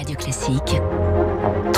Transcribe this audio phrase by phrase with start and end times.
[0.00, 1.09] Radio Classique.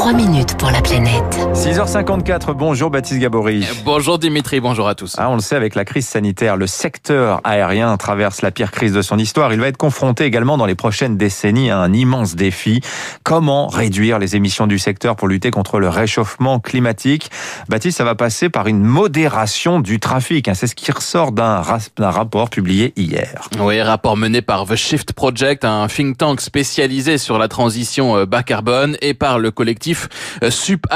[0.00, 1.38] 3 minutes pour la planète.
[1.52, 3.66] 6h54, bonjour Baptiste Gabory.
[3.84, 5.16] Bonjour Dimitri, bonjour à tous.
[5.18, 8.94] Ah, on le sait, avec la crise sanitaire, le secteur aérien traverse la pire crise
[8.94, 9.52] de son histoire.
[9.52, 12.80] Il va être confronté également dans les prochaines décennies à un immense défi.
[13.24, 17.30] Comment réduire les émissions du secteur pour lutter contre le réchauffement climatique?
[17.68, 20.48] Baptiste, ça va passer par une modération du trafic.
[20.48, 20.54] Hein.
[20.54, 21.60] C'est ce qui ressort d'un
[21.98, 23.50] rapport publié hier.
[23.58, 28.24] Oui, rapport mené par The Shift Project, un think tank spécialisé sur la transition euh,
[28.24, 29.89] bas carbone et par le collectif
[30.42, 30.86] euh, Sup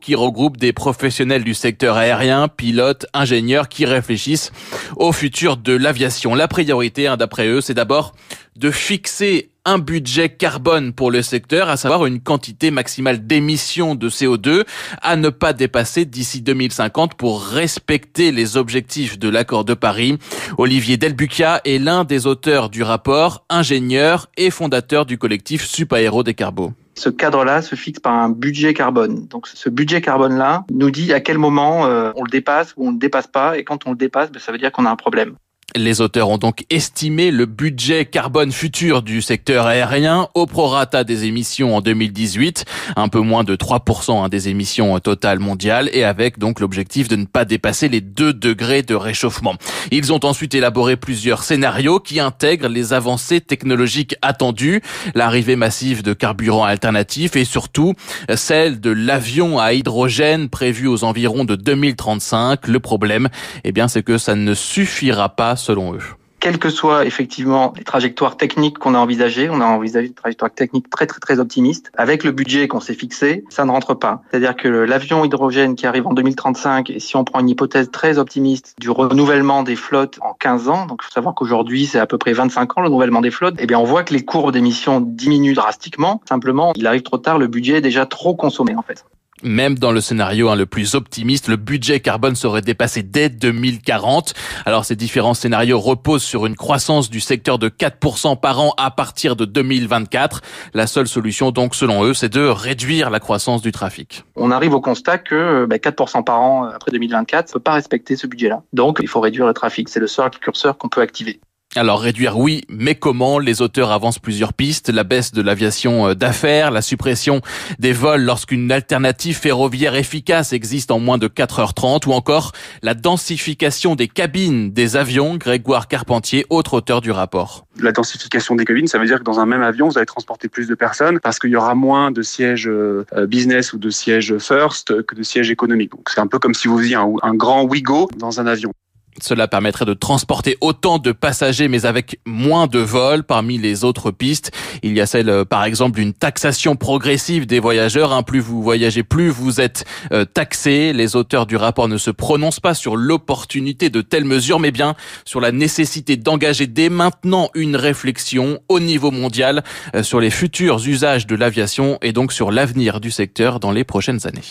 [0.00, 4.52] qui regroupe des professionnels du secteur aérien, pilotes, ingénieurs qui réfléchissent
[4.96, 6.34] au futur de l'aviation.
[6.34, 8.14] La priorité, hein, d'après eux, c'est d'abord
[8.56, 14.08] de fixer un budget carbone pour le secteur, à savoir une quantité maximale d'émissions de
[14.08, 14.64] CO2
[15.00, 20.18] à ne pas dépasser d'ici 2050 pour respecter les objectifs de l'accord de Paris.
[20.58, 26.22] Olivier Delbuccia est l'un des auteurs du rapport, ingénieur et fondateur du collectif Sup Aéro
[26.22, 26.72] Décarbo.
[26.94, 29.26] Ce cadre-là se fixe par un budget carbone.
[29.28, 32.88] Donc ce budget carbone-là nous dit à quel moment euh, on le dépasse ou on
[32.88, 33.56] ne le dépasse pas.
[33.58, 35.36] Et quand on le dépasse, ben, ça veut dire qu'on a un problème.
[35.74, 41.24] Les auteurs ont donc estimé le budget carbone futur du secteur aérien au prorata des
[41.24, 46.38] émissions en 2018, un peu moins de 3% hein, des émissions totales mondiales et avec
[46.38, 49.54] donc l'objectif de ne pas dépasser les 2 degrés de réchauffement.
[49.90, 54.82] Ils ont ensuite élaboré plusieurs scénarios qui intègrent les avancées technologiques attendues,
[55.14, 57.94] l'arrivée massive de carburants alternatifs et surtout
[58.34, 62.68] celle de l'avion à hydrogène prévu aux environs de 2035.
[62.68, 63.30] Le problème,
[63.64, 66.00] eh bien, c'est que ça ne suffira pas selon eux
[66.42, 70.52] quelles que soient effectivement les trajectoires techniques qu'on a envisagées, on a envisagé des trajectoires
[70.52, 74.22] techniques très très très optimistes, avec le budget qu'on s'est fixé, ça ne rentre pas.
[74.28, 78.18] C'est-à-dire que l'avion hydrogène qui arrive en 2035, et si on prend une hypothèse très
[78.18, 82.06] optimiste du renouvellement des flottes en 15 ans, donc il faut savoir qu'aujourd'hui c'est à
[82.06, 84.50] peu près 25 ans le renouvellement des flottes, eh bien on voit que les courbes
[84.50, 86.22] d'émissions diminuent drastiquement.
[86.28, 89.04] Simplement, il arrive trop tard, le budget est déjà trop consommé en fait.
[89.42, 94.34] Même dans le scénario hein, le plus optimiste, le budget carbone serait dépassé dès 2040.
[94.66, 98.90] Alors ces différents scénarios reposent sur une croissance du secteur de 4% par an à
[98.90, 100.40] partir de 2024.
[100.74, 104.24] La seule solution donc selon eux, c'est de réduire la croissance du trafic.
[104.36, 108.16] On arrive au constat que 4% bah, par an après 2024 ne peut pas respecter
[108.16, 108.62] ce budget-là.
[108.72, 109.88] Donc il faut réduire le trafic.
[109.88, 111.40] C'est le seul curseur qu'on peut activer.
[111.74, 113.38] Alors réduire oui, mais comment?
[113.38, 117.40] Les auteurs avancent plusieurs pistes, la baisse de l'aviation euh, d'affaires, la suppression
[117.78, 122.52] des vols lorsqu'une alternative ferroviaire efficace existe en moins de 4h30 ou encore
[122.82, 127.66] la densification des cabines des avions, Grégoire Carpentier, autre auteur du rapport.
[127.80, 130.48] La densification des cabines, ça veut dire que dans un même avion, vous allez transporter
[130.48, 134.36] plus de personnes parce qu'il y aura moins de sièges euh, business ou de sièges
[134.36, 135.92] first que de sièges économiques.
[135.92, 138.74] Donc c'est un peu comme si vous faisiez un, un grand Wigo dans un avion.
[139.20, 143.24] Cela permettrait de transporter autant de passagers mais avec moins de vols.
[143.24, 144.52] Parmi les autres pistes,
[144.82, 148.12] il y a celle euh, par exemple d'une taxation progressive des voyageurs.
[148.12, 150.92] Hein, plus vous voyagez, plus vous êtes euh, taxé.
[150.92, 154.94] Les auteurs du rapport ne se prononcent pas sur l'opportunité de telles mesures mais bien
[155.24, 159.62] sur la nécessité d'engager dès maintenant une réflexion au niveau mondial
[159.94, 163.84] euh, sur les futurs usages de l'aviation et donc sur l'avenir du secteur dans les
[163.84, 164.42] prochaines années.